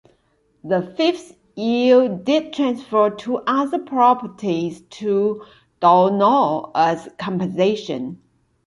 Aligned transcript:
The 0.63 0.81
fifth 0.81 1.37
Earl 1.55 2.17
did 2.23 2.53
transfer 2.53 3.11
two 3.11 3.37
other 3.45 3.77
properties 3.77 4.81
to 4.81 5.45
Donough 5.79 6.71
as 6.73 7.07
compensation. 7.19 8.19